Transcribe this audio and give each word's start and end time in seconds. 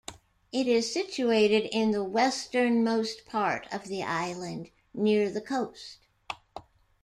It 0.51 0.65
is 0.65 0.91
situated 0.91 1.67
in 1.71 1.91
the 1.91 2.03
westernmost 2.03 3.27
part 3.27 3.71
of 3.71 3.83
the 3.87 4.01
island, 4.01 4.71
near 4.95 5.29
the 5.29 5.41
coast. 5.41 5.99